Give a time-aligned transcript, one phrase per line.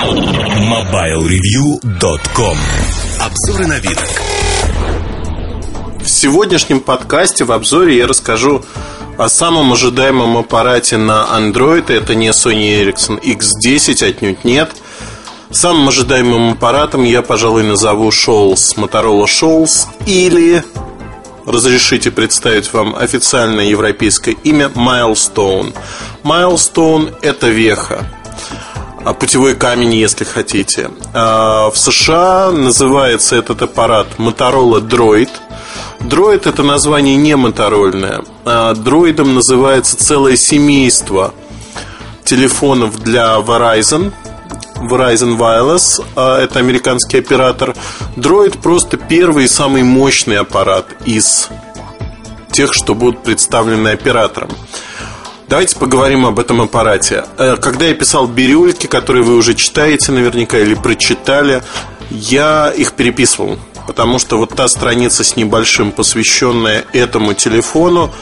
[0.00, 2.56] MobileReview.com
[3.20, 3.98] Обзоры вид.
[6.02, 8.64] В сегодняшнем подкасте в обзоре я расскажу
[9.18, 11.92] о самом ожидаемом аппарате на Android.
[11.92, 14.74] Это не Sony Ericsson X10, отнюдь нет.
[15.50, 20.64] Самым ожидаемым аппаратом я, пожалуй, назову Shoals, Motorola Shoals или
[21.44, 25.74] разрешите представить вам официальное европейское имя Milestone.
[26.24, 28.06] Milestone– это веха,
[29.18, 30.90] путевой камень, если хотите.
[31.14, 35.30] А, в США называется этот аппарат Motorola Droid.
[36.00, 38.22] Droid это название не моторольное.
[38.44, 41.34] А дроидом называется целое семейство
[42.24, 44.12] телефонов для Verizon–
[44.80, 47.74] Verizon Wireless, а это американский оператор.
[48.16, 51.48] Droid просто первый и самый мощный аппарат из
[52.50, 54.50] тех, что будут представлены оператором.
[55.50, 57.24] Давайте поговорим об этом аппарате.
[57.36, 61.64] Э, когда я писал бирюльки, которые вы уже читаете наверняка или прочитали,
[62.08, 63.58] я их переписывал.
[63.88, 68.12] Потому что вот та страница с небольшим, посвященная этому телефону,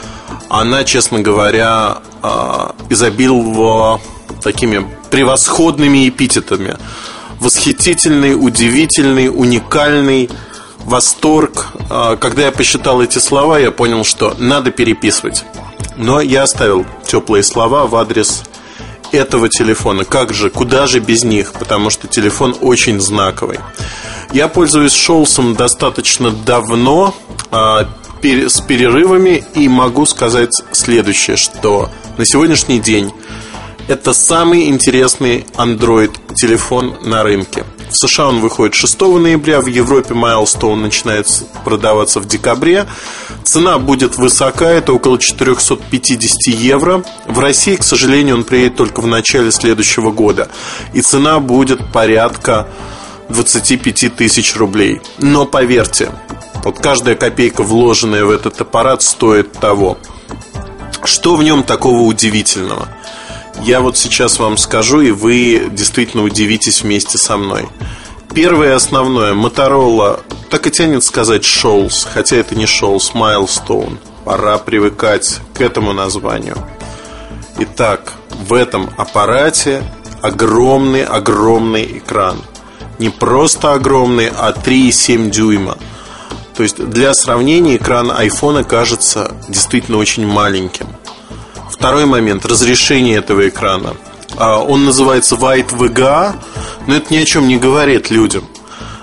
[0.49, 4.01] она, честно говоря, э, изобиловала
[4.43, 6.79] такими превосходными эпитетами.
[7.41, 10.31] Восхитительный, удивительный, уникальный,
[10.79, 11.67] восторг.
[11.91, 15.45] А, когда я посчитал эти слова, я понял, что надо переписывать.
[15.99, 18.45] Но я оставил теплые слова в адрес
[19.11, 20.05] этого телефона.
[20.05, 21.53] Как же, куда же без них?
[21.53, 23.59] Потому что телефон очень знаковый.
[24.33, 27.15] Я пользуюсь Шолсом достаточно давно,
[27.51, 27.89] а,
[28.23, 33.13] с перерывами, и могу сказать следующее, что на сегодняшний день
[33.89, 37.65] это самый интересный Android телефон на рынке.
[37.91, 41.27] В США он выходит 6 ноября, в Европе Milestone начинает
[41.65, 42.87] продаваться в декабре.
[43.45, 47.03] Цена будет высока, это около 450 евро.
[47.27, 50.49] В России, к сожалению, он приедет только в начале следующего года.
[50.93, 52.69] И цена будет порядка
[53.31, 55.01] 25 тысяч рублей.
[55.19, 56.11] Но поверьте,
[56.65, 59.97] вот каждая копейка, вложенная в этот аппарат, стоит того.
[61.05, 62.89] Что в нем такого удивительного?
[63.63, 67.69] Я вот сейчас вам скажу, и вы действительно удивитесь вместе со мной.
[68.35, 70.21] Первое основное, Motorola,
[70.51, 73.99] так и тянет сказать Shoals, хотя это не Shoals, Milestone.
[74.25, 76.57] Пора привыкать к этому названию.
[77.59, 79.83] Итак, в этом аппарате
[80.23, 82.43] огромный-огромный экран.
[82.99, 85.79] Не просто огромный, а 3,7 дюйма.
[86.57, 90.89] То есть для сравнения экран iPhone кажется действительно очень маленьким.
[91.71, 93.97] Второй момент, разрешение этого экрана.
[94.37, 96.35] А, он называется White VGA,
[96.87, 98.45] но это ни о чем не говорит людям.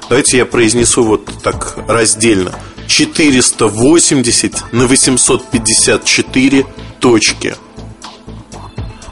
[0.10, 2.52] Давайте я произнесу вот так раздельно.
[2.88, 6.66] 480 на 854
[7.00, 7.56] точки.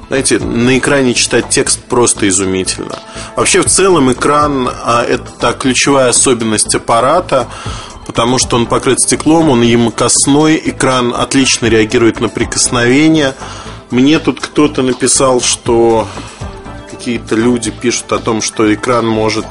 [0.08, 3.00] Знаете, на экране читать текст просто изумительно.
[3.36, 7.48] Вообще, в целом, экран а,– это ключевая особенность аппарата
[8.14, 13.34] потому что он покрыт стеклом, он емкостной, экран отлично реагирует на прикосновение.
[13.90, 16.08] Мне тут кто-то написал, что
[16.92, 19.48] какие-то люди пишут о том, что экран может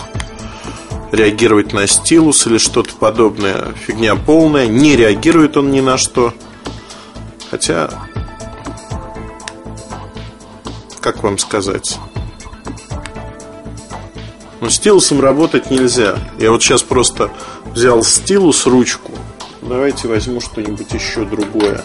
[1.10, 3.74] реагировать на стилус или что-то подобное.
[3.84, 4.68] Фигня полная.
[4.68, 6.32] Не реагирует он ни на что.
[7.50, 7.90] Хотя,
[11.00, 11.98] как вам сказать?
[14.60, 16.16] Но стилусом работать нельзя.
[16.38, 17.32] Я вот сейчас просто
[17.74, 19.12] взял стилус, ручку.
[19.60, 21.84] Давайте возьму что-нибудь еще другое.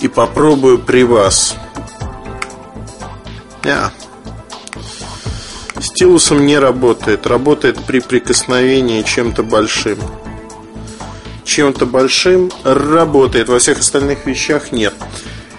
[0.00, 1.54] И попробую при вас.
[3.62, 3.90] Yeah.
[5.80, 7.26] Стилусом не работает.
[7.26, 9.98] Работает при прикосновении чем-то большим.
[11.44, 13.48] Чем-то большим работает.
[13.48, 14.94] Во всех остальных вещах нет.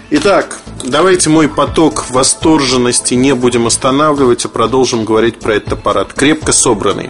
[0.10, 6.14] Итак, давайте мой поток восторженности не будем останавливать, а продолжим говорить про этот аппарат.
[6.14, 7.10] Крепко собранный.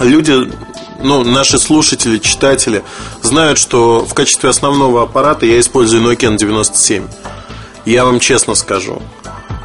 [0.00, 0.50] Люди
[1.06, 2.82] ну, наши слушатели, читатели
[3.22, 7.08] знают, что в качестве основного аппарата я использую Nokia N97.
[7.84, 9.00] Я вам честно скажу,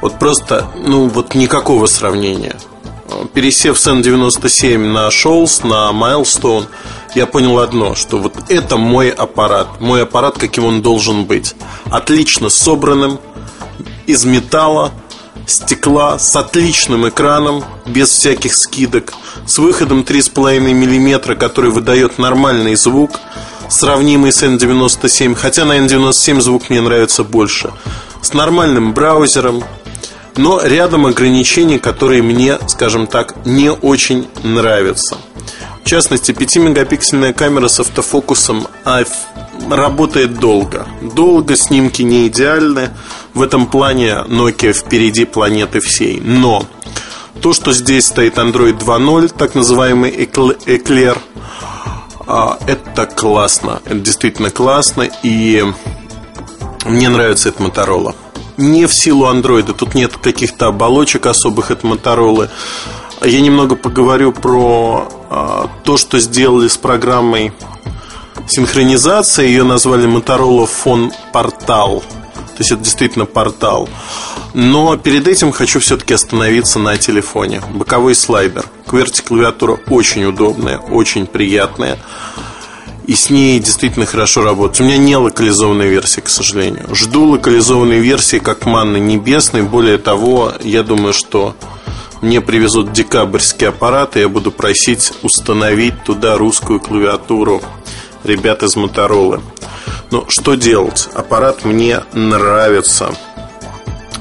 [0.02, 2.56] вот просто, ну, вот никакого сравнения.
[3.34, 6.68] Пересев с N97 на Shoals, на Milestone,
[7.16, 11.56] я понял одно, что вот это мой аппарат, мой аппарат, каким он должен быть.
[11.90, 13.20] Отлично собранным,
[14.06, 14.92] из металла,
[15.46, 19.14] стекла, с отличным экраном, без всяких скидок,
[19.46, 23.20] с выходом 3,5 мм, который выдает нормальный звук,
[23.70, 27.72] сравнимый с N97, хотя на N97 звук мне нравится больше,
[28.22, 29.64] с нормальным браузером,
[30.38, 35.18] но рядом ограничений, которые мне, скажем так, не очень нравятся.
[35.84, 39.04] В частности, 5-мегапиксельная камера с автофокусом а
[39.70, 40.88] работает долго.
[41.02, 42.92] Долго снимки не идеальны.
[43.34, 46.20] В этом плане Nokia впереди планеты всей.
[46.20, 46.66] Но
[47.42, 51.18] То, что здесь стоит Android 2.0, так называемый Эклер,
[52.28, 53.82] а, это классно.
[53.86, 55.10] Это действительно классно.
[55.24, 55.66] И
[56.86, 58.16] мне нравится это Motorola.
[58.58, 62.50] Не в силу андроида, тут нет каких-то оболочек особых от Motorola.
[63.24, 67.54] Я немного поговорю про а, то, что сделали с программой
[68.48, 69.48] синхронизации.
[69.48, 72.04] Ее назвали Motorola Phone Portal.
[72.62, 73.90] То есть это действительно портал.
[74.54, 77.60] Но перед этим хочу все-таки остановиться на телефоне.
[77.74, 78.66] Боковой слайдер.
[78.86, 81.98] QWERTY клавиатура очень удобная, очень приятная.
[83.08, 84.80] И с ней действительно хорошо работать.
[84.80, 86.94] У меня не локализованная версия, к сожалению.
[86.94, 89.64] Жду локализованной версии как манны небесной.
[89.64, 91.56] Более того, я думаю, что
[92.22, 97.60] мне привезут декабрьский аппарат, и я буду просить установить туда русскую клавиатуру
[98.24, 99.42] ребят из Моторолы.
[100.12, 101.08] Но что делать?
[101.14, 103.16] Аппарат мне нравится.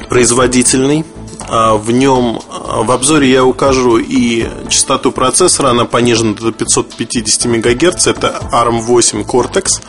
[0.08, 1.04] Производительный.
[1.48, 7.44] А в нем а, в обзоре я укажу и частоту процессора, она понижена до 550
[7.46, 9.82] МГц, это ARM8 Cortex.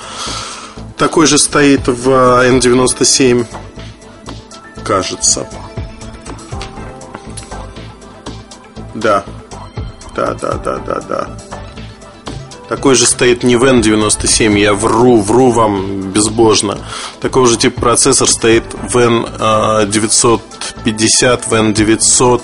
[0.98, 3.45] Такой же стоит в N97,
[4.83, 5.48] кажется.
[8.95, 9.24] Да.
[10.15, 11.50] Да, да, да, да, да.
[12.72, 16.78] Такой же стоит не Ven 97, я вру, вру вам безбожно.
[17.20, 18.64] Такого же типа процессор стоит
[18.94, 22.42] Ven 950, Ven 900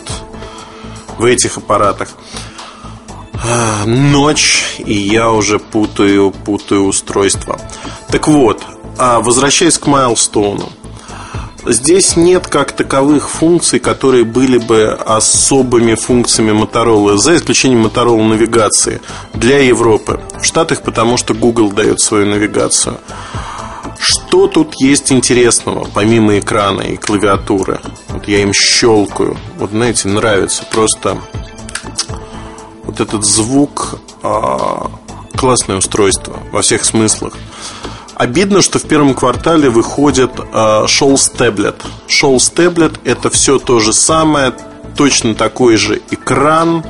[1.18, 2.10] в этих аппаратах.
[3.36, 7.58] А, ночь, и я уже путаю, путаю устройство.
[8.10, 8.62] Так вот,
[8.98, 10.70] а возвращаясь к Майлстоуну.
[11.66, 19.02] Здесь нет как таковых функций, которые были бы особыми функциями Motorola, за исключением Motorola навигации
[19.34, 20.22] для Европы.
[20.40, 22.98] В Штатах, потому что Google дает свою навигацию.
[24.00, 27.82] Что тут есть интересного, помимо экрана и клавиатуры?
[28.10, 29.36] Вот я им щелкаю.
[29.58, 31.18] Вот, знаете, нравится просто
[32.84, 34.00] вот этот звук.
[34.22, 34.92] А,
[35.36, 37.34] классное устройство во всех смыслах.
[38.18, 41.76] Обидно, что в первом квартале выходит э, Shoals Tablet.
[42.08, 44.54] Shoals Tablet это все то же самое,
[44.96, 46.84] точно такой же экран,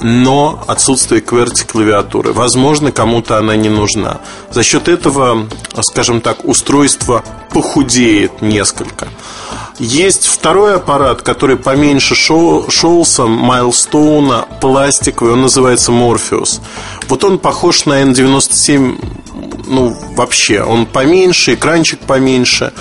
[0.00, 2.32] но отсутствие QWERTY клавиатуры.
[2.32, 4.22] Возможно, кому-то она не нужна.
[4.50, 5.46] За счет этого,
[5.82, 7.22] скажем так, устройство
[7.52, 9.08] похудеет несколько.
[9.78, 16.60] Есть второй аппарат, который поменьше шоу, Шоулса, Майлстоуна, пластиковый, он называется Morpheus.
[17.08, 18.96] Вот он похож на N97
[19.66, 22.72] ну, вообще, он поменьше, экранчик поменьше.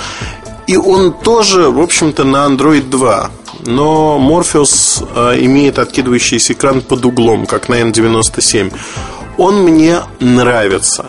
[0.67, 3.31] И он тоже, в общем-то, на Android 2.
[3.65, 8.73] Но Morpheus э, имеет откидывающийся экран под углом, как на N97.
[9.37, 11.05] Он мне нравится.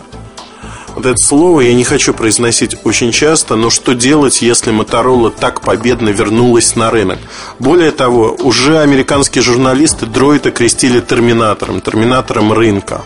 [1.05, 5.61] Вот это слово я не хочу произносить очень часто, но что делать, если Motorola так
[5.61, 7.19] победно вернулась на рынок?
[7.59, 13.03] Более того, уже американские журналисты Droid окрестили терминатором, терминатором рынка.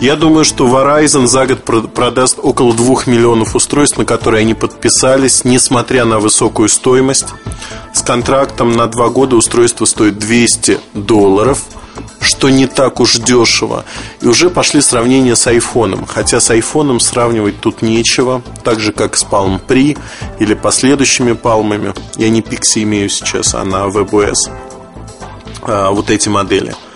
[0.00, 1.62] Я думаю, что Verizon за год
[1.94, 7.26] продаст около 2 миллионов устройств, на которые они подписались, несмотря на высокую стоимость.
[7.94, 11.62] С контрактом на 2 года устройство стоит 200 долларов,
[12.20, 13.84] что не так уж дешево.
[14.20, 16.06] И уже пошли сравнения с айфоном.
[16.06, 18.42] Хотя с айфоном сравнивать тут нечего.
[18.64, 19.98] Так же, как с Palm Pre
[20.38, 21.94] или последующими палмами.
[22.16, 24.50] Я не Pixie имею сейчас, а на WebOS.
[25.62, 26.74] А, вот эти модели–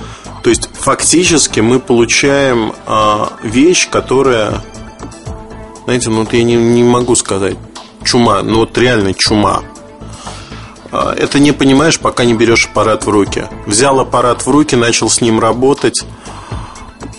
[0.43, 4.60] то есть фактически мы получаем э, вещь, которая,
[5.84, 7.56] знаете, ну вот я не, не могу сказать
[8.05, 9.62] чума, ну вот реально чума.
[10.93, 13.46] Э, это не понимаешь, пока не берешь аппарат в руки.
[13.67, 16.05] Взял аппарат в руки, начал с ним работать.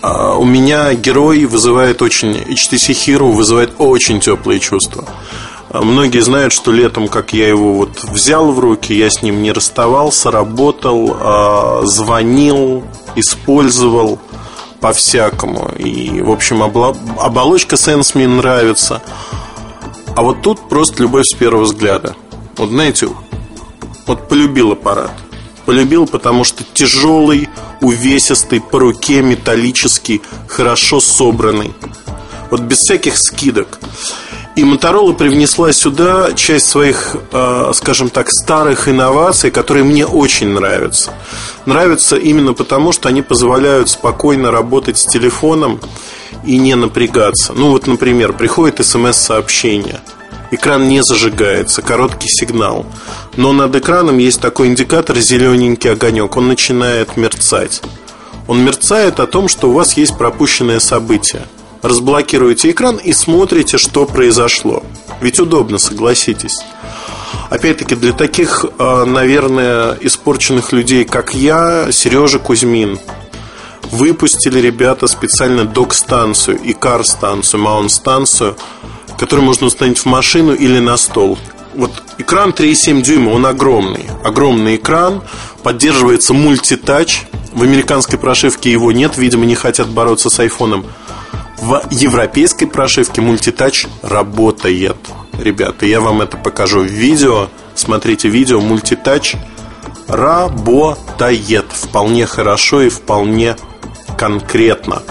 [0.01, 5.06] Э, у меня герой вызывает очень HTC Hero вызывает очень теплые чувства.
[5.70, 9.42] А многие знают, что летом, как я его вот взял в руки, я с ним
[9.42, 12.84] не расставался, работал, а, звонил,
[13.15, 14.20] использовал
[14.82, 15.72] по-всякому.
[15.80, 19.01] И, в общем, оболочка Sense мне нравится.
[20.15, 22.15] А вот тут просто любовь с первого взгляда.
[22.58, 23.08] Вот знаете,
[24.05, 25.12] вот полюбил аппарат.
[25.65, 27.50] Полюбил, потому что тяжелый,
[27.81, 31.74] увесистый, по руке металлический, хорошо собранный.
[32.50, 33.79] Вот без всяких скидок.
[34.55, 41.12] И Motorola привнесла сюда часть своих, э, скажем так, старых инноваций, которые мне очень нравятся.
[41.65, 45.79] Нравятся именно потому, что они позволяют спокойно работать с телефоном
[46.45, 47.53] и не напрягаться.
[47.53, 50.01] Ну вот, например, приходит смс-сообщение.
[50.53, 52.86] Экран не зажигается, короткий сигнал.
[53.38, 56.38] Но над экраном есть такой индикатор, зелененький огонек.
[56.38, 57.81] Он начинает мерцать.
[58.48, 61.43] Он мерцает о том, что у вас есть пропущенное событие
[61.83, 64.83] разблокируете экран и смотрите, что произошло.
[65.22, 66.60] Ведь удобно, согласитесь.
[67.50, 73.00] Опять-таки, для таких, э, наверное, испорченных людей, как я, Сережа Кузьмин,
[73.91, 78.55] выпустили ребята специально док-станцию и кар-станцию, маунт-станцию,
[79.24, 81.39] которую можно установить в машину или на стол.
[81.75, 84.06] Вот экран 3,7 дюйма, он огромный.
[84.22, 85.24] Огромный экран,
[85.63, 87.22] поддерживается мультитач.
[87.53, 90.86] В американской прошивке его нет, видимо, не хотят бороться с айфоном.
[91.58, 94.98] В европейской прошивке мультитач работает.
[95.39, 97.48] Ребята, я вам это покажу в видео.
[97.75, 99.38] Смотрите видео, мультитач
[100.10, 103.56] работает вполне хорошо и вполне
[104.18, 105.01] конкретно.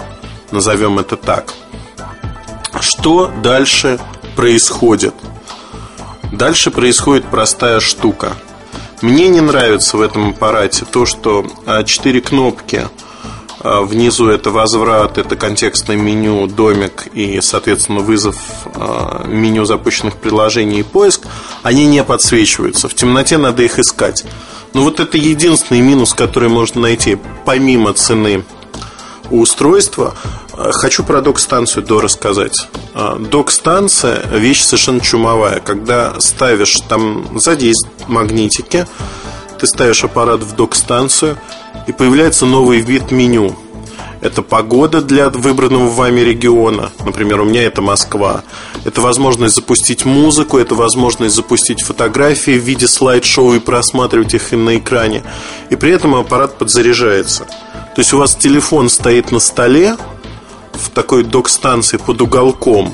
[0.51, 1.55] Назовем это так.
[3.03, 3.99] Что дальше
[4.37, 5.13] происходит?
[6.31, 8.37] Дальше происходит простая штука.
[9.01, 11.45] Мне не нравится в этом аппарате то, что
[11.85, 12.87] 4 а, кнопки
[13.59, 18.37] а, Внизу это возврат, это контекстное меню, домик и, соответственно, вызов
[18.75, 21.27] а, меню запущенных приложений и поиск,
[21.61, 22.87] они не подсвечиваются.
[22.87, 24.23] В темноте надо их искать.
[24.73, 28.45] Но вот это единственный минус, который можно найти, помимо цены
[29.29, 30.15] устройства.
[30.55, 32.67] Хочу про док-станцию до рассказать.
[32.93, 35.59] Э, док-станция– вещь совершенно чумовая.
[35.59, 38.85] Когда ставишь, там сзади есть магнитики,
[39.59, 41.37] ты ставишь аппарат в док-станцию,
[41.87, 43.55] и появляется новый вид меню.
[44.21, 46.91] Это погода для выбранного вами региона.
[47.03, 48.43] Например, у меня это Москва.
[48.85, 54.77] Это возможность запустить музыку, это возможность запустить фотографии в виде слайд-шоу и просматривать их на
[54.77, 55.23] экране.
[55.71, 57.45] И при этом аппарат подзаряжается.
[57.95, 59.97] То есть у вас телефон стоит на столе
[60.73, 62.93] в такой док-станции под уголком,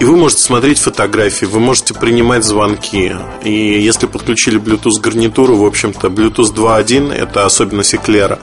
[0.00, 3.16] и вы можете смотреть фотографии, вы можете принимать звонки.
[3.42, 8.38] И если подключили Bluetooth гарнитуру, в общем-то, Bluetooth 2.1 это особенность эклера.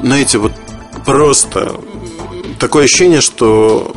[0.00, 0.52] Знаете, вот
[1.04, 1.74] просто
[2.60, 3.92] такое ощущение, что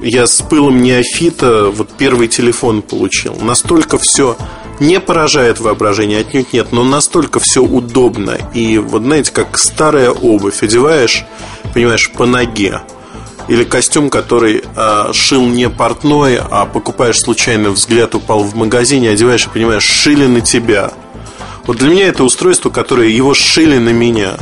[0.00, 3.34] я с пылом неофита вот первый телефон получил.
[3.40, 4.36] Настолько все
[4.78, 8.38] не поражает воображение, отнюдь нет, но настолько все удобно.
[8.54, 11.24] И вот знаете, как старая обувь одеваешь,
[11.72, 12.80] понимаешь, по ноге.
[13.48, 19.46] Или костюм, который а, шил не портной, а покупаешь случайно, взгляд упал в магазине, одеваешь
[19.46, 20.92] и понимаешь, шили на тебя.
[21.66, 24.36] Вот для меня это устройство, которое его шили на меня.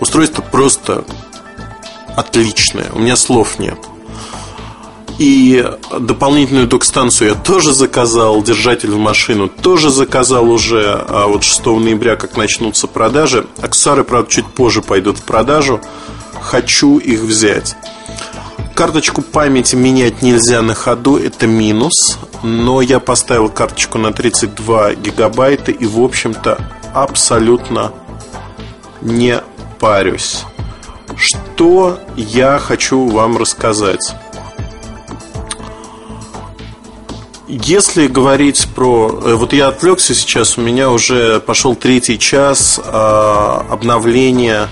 [0.00, 1.04] Устройство просто
[2.16, 2.90] отличное.
[2.92, 3.78] У меня слов нет.
[5.18, 5.66] И
[5.98, 11.04] дополнительную док-станцию я тоже заказал, держатель в машину тоже заказал уже.
[11.08, 15.80] А вот 6 ноября, как начнутся продажи, аксессуары, правда, чуть позже пойдут в продажу.
[16.46, 17.74] Хочу их взять.
[18.76, 22.18] Карточку памяти менять нельзя на ходу, это минус.
[22.44, 26.56] Но я поставил карточку на 32 гигабайта и, в общем-то,
[26.94, 27.92] абсолютно
[29.00, 29.40] не
[29.80, 30.44] парюсь.
[31.16, 34.14] Что я хочу вам рассказать?
[37.48, 39.20] Если говорить про...
[39.24, 44.68] Э, вот я отвлекся сейчас, у меня уже пошел третий час а, обновления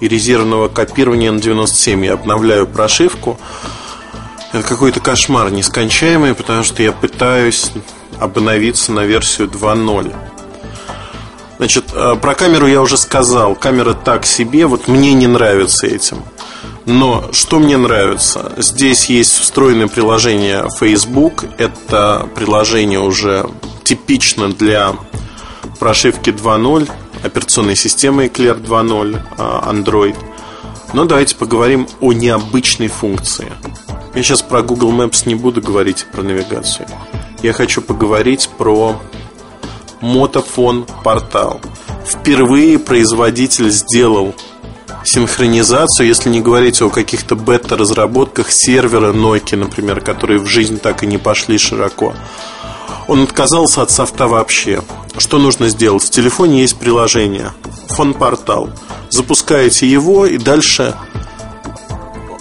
[0.00, 2.04] и резервного копирования на 97.
[2.04, 3.38] Я обновляю прошивку.
[4.52, 7.70] Это какой-то кошмар нескончаемый, потому что я пытаюсь
[8.18, 10.14] обновиться на версию 2.0.
[11.58, 13.54] Значит, э, про камеру я уже сказал.
[13.54, 16.22] Камера так себе, вот мне не нравится этим.
[16.86, 18.52] Но что мне нравится?
[18.56, 21.44] Здесь есть встроенное приложение Facebook.
[21.58, 23.48] Это приложение уже
[23.84, 24.94] типично для
[25.78, 26.90] прошивки 2.0,
[27.22, 30.16] операционной системы Eclair 2.0, а, Android.
[30.92, 33.52] Но давайте поговорим о необычной функции.
[34.14, 36.88] Я сейчас про Google Maps не буду говорить про навигацию.
[37.42, 39.00] Я хочу поговорить про
[40.00, 41.60] Мотофон портал.
[42.04, 44.34] Впервые производитель сделал
[45.04, 51.06] синхронизацию, если не говорить о каких-то бета-разработках сервера Nokia, например, которые в жизнь так и
[51.06, 52.14] не пошли широко.
[53.08, 54.82] Он отказался от софта вообще.
[55.18, 56.02] Что нужно сделать?
[56.02, 57.52] В телефоне есть приложение
[57.88, 58.70] Фон-портал.
[59.10, 60.94] Запускаете его и дальше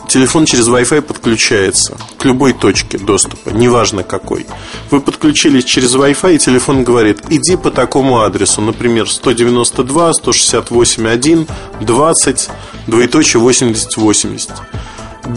[0.09, 4.45] телефон через Wi-Fi подключается к любой точке доступа, неважно какой.
[4.91, 11.45] Вы подключились через Wi-Fi, и телефон говорит, иди по такому адресу, например, 192, 168,
[11.79, 12.49] 20,
[12.87, 14.51] двоеточие 80, 80.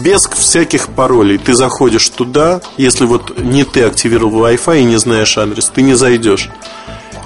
[0.01, 5.37] Без всяких паролей ты заходишь туда, если вот не ты активировал Wi-Fi и не знаешь
[5.37, 6.49] адрес, ты не зайдешь.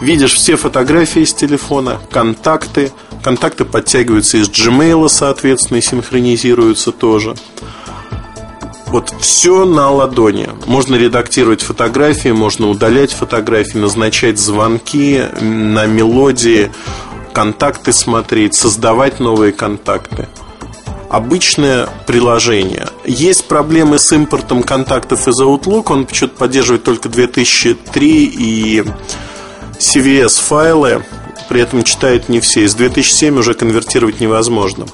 [0.01, 2.91] Видишь все фотографии с телефона, контакты.
[3.23, 7.35] Контакты подтягиваются из Gmail, соответственно, и синхронизируются тоже.
[8.87, 10.49] Вот все на ладони.
[10.65, 16.71] Можно редактировать фотографии, можно удалять фотографии, назначать звонки на мелодии,
[17.33, 20.27] контакты смотреть, создавать новые контакты.
[21.09, 22.87] Обычное приложение.
[23.05, 28.83] Есть проблемы с импортом контактов из Outlook, он почему-то поддерживает только 2003 и
[29.79, 31.03] CVS файлы,
[31.49, 32.65] при этом читает не все.
[32.65, 34.85] Из 2007 уже конвертировать невозможно.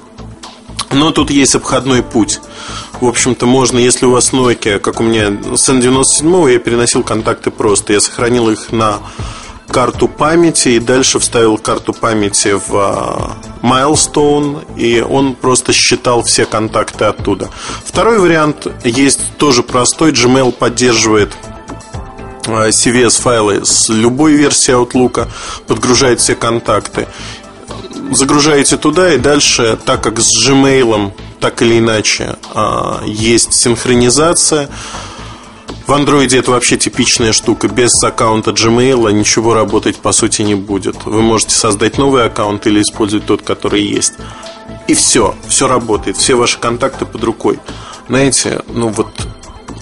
[0.92, 2.40] Но тут есть обходной путь.
[3.02, 7.50] В общем-то, можно, если у вас Nokia, как у меня с N97, я переносил контакты
[7.50, 7.94] просто.
[7.94, 9.00] Я сохранил их на
[9.68, 16.46] карту памяти и дальше вставил карту памяти в а, Milestone, и он просто считал все
[16.46, 17.50] контакты оттуда.
[17.86, 20.12] Второй вариант есть тоже простой.
[20.12, 21.34] Gmail поддерживает
[22.46, 25.28] а, CVS файлы с любой версии Outlook,
[25.68, 27.08] подгружает все контакты.
[28.12, 34.70] Загружаете туда и дальше, так как с Gmail так или иначе а, есть синхронизация,
[35.86, 37.68] в андроиде это вообще типичная штука.
[37.68, 41.04] Без аккаунта Gmail ничего работать по сути не будет.
[41.06, 44.14] Вы можете создать новый аккаунт или использовать тот, который есть.
[44.88, 47.60] И все, все работает, все ваши контакты под рукой.
[48.08, 49.10] Знаете, ну вот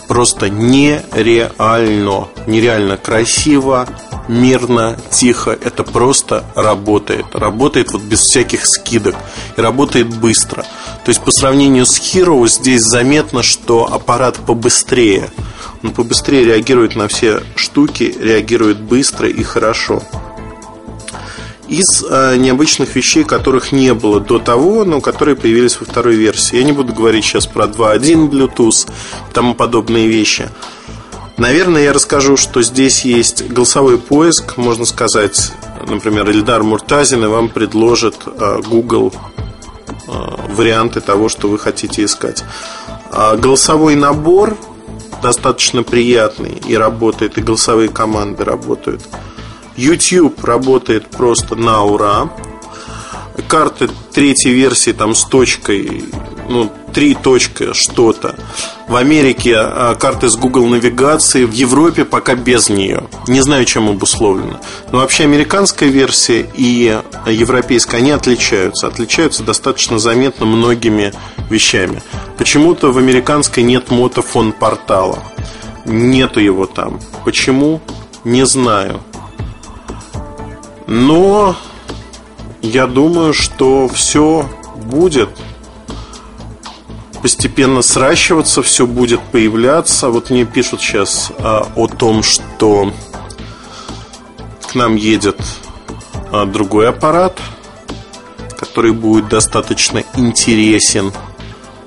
[0.08, 3.88] просто нереально, нереально красиво,
[4.28, 5.52] мирно, тихо.
[5.52, 7.26] Это просто работает.
[7.34, 9.16] Работает вот без всяких скидок.
[9.56, 10.64] И работает быстро.
[11.06, 15.30] То есть по сравнению с Hero здесь заметно, что аппарат побыстрее
[15.84, 20.04] он побыстрее реагирует на все штуки, реагирует быстро и хорошо.
[21.68, 26.58] Из э, необычных вещей, которых не было до того, но которые появились во второй версии.
[26.58, 30.50] Я не буду говорить сейчас про 2.1 Bluetooth и тому подобные вещи.
[31.38, 35.54] Наверное, я расскажу, что здесь есть голосовой поиск, можно сказать,
[35.88, 39.14] например, Ильдар Муртазин и вам предложит э, Google
[40.08, 40.12] э,
[40.50, 42.44] варианты того, что вы хотите искать.
[43.12, 44.58] А голосовой набор
[45.22, 49.02] достаточно приятный и работает, и голосовые команды работают.
[49.78, 52.30] YouTube работает просто на ура.
[53.48, 56.04] Карты третьей версии там с точкой,
[56.52, 58.36] ну, три точка что-то.
[58.88, 63.04] В Америке а, карты с Google навигации, в Европе пока без нее.
[63.28, 64.60] Не знаю, чем обусловлено.
[64.92, 68.88] Но вообще американская версия и европейская, они отличаются.
[68.88, 71.14] Отличаются достаточно заметно многими
[71.50, 72.02] вещами.
[72.38, 75.24] Почему-то в американской нет мотофон портала.
[75.86, 77.00] Нету его там.
[77.24, 77.82] Почему?
[78.24, 79.02] Не знаю.
[80.88, 81.56] Но
[82.62, 85.30] я думаю, что все будет
[87.22, 90.10] постепенно сращиваться, все будет появляться.
[90.10, 92.92] Вот мне пишут сейчас а, о том, что
[94.68, 95.40] к нам едет
[96.32, 97.40] а, другой аппарат,
[98.58, 101.12] который будет достаточно интересен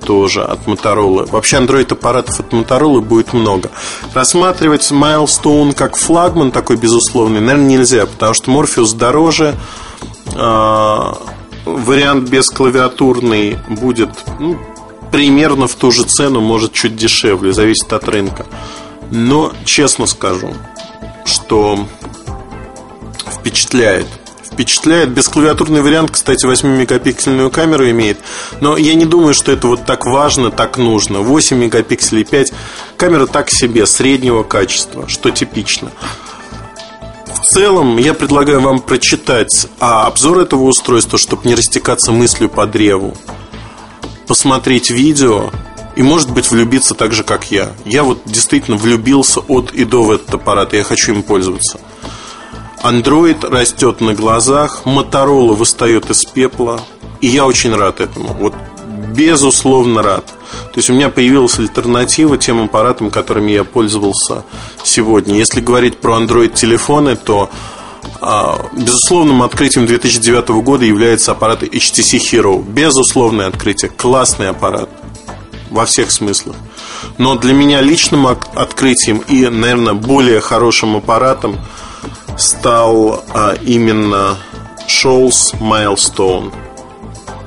[0.04, 1.28] тоже от Motorola.
[1.30, 3.70] Вообще Android аппаратов от Motorola будет много.
[4.12, 9.54] Рассматривать Milestone как флагман такой безусловный, наверное, нельзя, потому что Morpheus дороже.
[10.34, 11.12] Э,
[11.64, 14.58] вариант без клавиатурный будет ну,
[15.14, 18.46] примерно в ту же цену, может чуть дешевле, зависит от рынка.
[19.12, 20.52] Но честно скажу,
[21.24, 21.86] что
[23.32, 24.08] впечатляет.
[24.44, 25.10] Впечатляет.
[25.10, 28.18] Бесклавиатурный вариант, кстати, 8-мегапиксельную камеру имеет.
[28.60, 31.20] Но я не думаю, что это вот так важно, так нужно.
[31.20, 32.52] 8 мегапикселей, 5.
[32.96, 35.92] Камера так себе, среднего качества, что типично.
[37.32, 42.66] В целом, я предлагаю вам прочитать а, обзор этого устройства, чтобы не растекаться мыслью по
[42.66, 43.14] древу
[44.26, 45.50] посмотреть видео
[45.96, 47.72] и, может быть, влюбиться так же, как я.
[47.84, 51.80] Я вот действительно влюбился от и до в этот аппарат, и я хочу им пользоваться.
[52.82, 56.82] Android растет на глазах, Motorola выстает из пепла,
[57.20, 58.34] и я очень рад этому.
[58.34, 58.54] Вот
[59.14, 60.26] безусловно рад.
[60.26, 64.44] То есть у меня появилась альтернатива тем аппаратам, которыми я пользовался
[64.82, 65.36] сегодня.
[65.36, 67.50] Если говорить про Android телефоны, то
[68.72, 72.62] безусловным открытием 2009 года является аппарат HTC Hero.
[72.62, 73.90] Безусловное открытие.
[73.90, 74.88] Классный аппарат.
[75.70, 76.56] Во всех смыслах.
[77.18, 81.58] Но для меня личным открытием и, наверное, более хорошим аппаратом
[82.36, 84.36] стал а, именно
[84.88, 86.52] Shoals Milestone.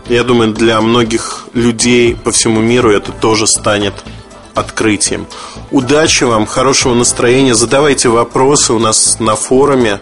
[0.10, 3.94] Я думаю, для многих людей по всему миру это тоже станет
[4.54, 5.28] открытием.
[5.72, 7.56] Удачи вам, хорошего настроения.
[7.56, 10.00] Задавайте вопросы у нас на форуме.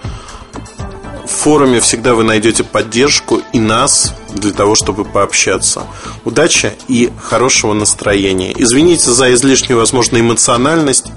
[1.25, 5.87] В форуме всегда вы найдете поддержку и нас для того, чтобы пообщаться.
[6.23, 8.53] Удачи и хорошего настроения.
[8.55, 11.07] Извините за излишнюю, возможно, эмоциональность.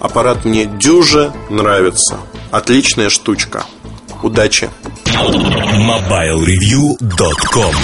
[0.00, 2.18] Аппарат мне дюже нравится.
[2.50, 3.64] Отличная штучка.
[4.22, 4.70] Удачи.
[5.06, 7.74] MobileReview.com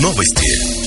[0.00, 0.82] Новости.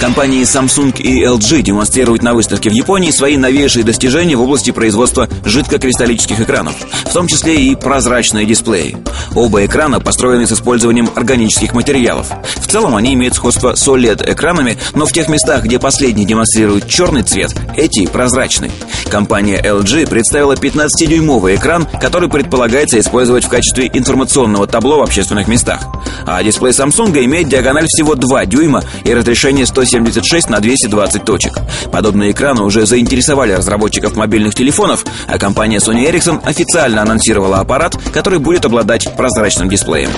[0.00, 5.26] Компании Samsung и LG демонстрируют на выставке в Японии свои новейшие достижения в области производства
[5.44, 6.74] жидкокристаллических экранов.
[7.16, 8.94] Том числе и прозрачные дисплеи.
[9.34, 12.26] Оба экрана построены с использованием органических материалов.
[12.56, 17.22] В целом они имеют сходство с OLED-экранами, но в тех местах, где последний демонстрирует черный
[17.22, 18.70] цвет, эти прозрачны.
[19.10, 25.86] Компания LG представила 15-дюймовый экран, который предполагается использовать в качестве информационного табло в общественных местах.
[26.26, 31.58] А дисплей Samsung имеет диагональ всего 2 дюйма и разрешение 176 на 220 точек.
[31.90, 38.38] Подобные экраны уже заинтересовали разработчиков мобильных телефонов, а компания Sony Ericsson официально анонсировала аппарат, который
[38.38, 40.10] будет обладать прозрачным дисплеем.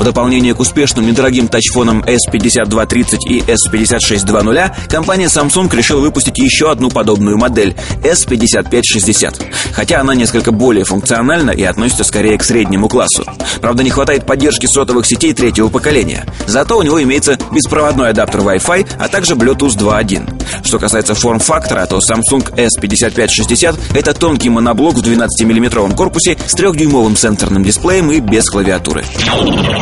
[0.00, 6.88] В дополнение к успешным недорогим тачфонам S5230 и S5620, компания Samsung решила выпустить еще одну
[6.88, 9.42] подобную модель S5560.
[9.74, 13.26] Хотя она несколько более функциональна и относится скорее к среднему классу.
[13.60, 16.24] Правда, не хватает поддержки сотовых сетей третьего поколения.
[16.46, 20.64] Зато у него имеется беспроводной адаптер Wi-Fi, а также Bluetooth 2.1.
[20.64, 27.62] Что касается форм-фактора, то Samsung S5560 это тонкий моноблок в 12-мм корпусе с 3-дюймовым сенсорным
[27.62, 29.04] дисплеем и без клавиатуры.